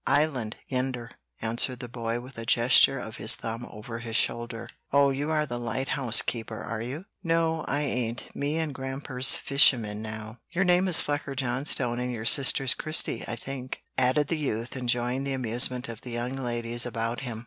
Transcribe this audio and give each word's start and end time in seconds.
"Island, 0.07 0.55
yender," 0.67 1.11
answered 1.43 1.77
the 1.79 1.87
boy, 1.87 2.19
with 2.21 2.35
a 2.39 2.43
gesture 2.43 2.97
of 2.97 3.17
his 3.17 3.35
thumb 3.35 3.67
over 3.69 3.99
his 3.99 4.15
shoulder. 4.15 4.67
"Oh, 4.91 5.11
you 5.11 5.29
are 5.29 5.45
the 5.45 5.59
lighthouse 5.59 6.23
keeper, 6.23 6.59
are 6.63 6.81
you?" 6.81 7.05
"No, 7.23 7.63
I 7.67 7.81
ain't; 7.81 8.35
me 8.35 8.57
and 8.57 8.73
Gramper's 8.73 9.35
fishermen 9.35 10.01
now." 10.01 10.39
"Your 10.49 10.63
name 10.63 10.87
is 10.87 11.01
Flucker 11.03 11.35
Johnstone, 11.35 11.99
and 11.99 12.11
your 12.11 12.25
sister's 12.25 12.73
Christie, 12.73 13.23
I 13.27 13.35
think?" 13.35 13.83
added 13.95 14.29
the 14.29 14.39
youth, 14.39 14.75
enjoying 14.75 15.23
the 15.23 15.33
amusement 15.33 15.87
of 15.87 16.01
the 16.01 16.09
young 16.09 16.35
ladies 16.35 16.83
about 16.83 17.19
him. 17.19 17.39